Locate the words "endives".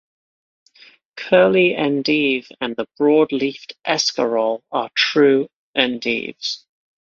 5.77-6.63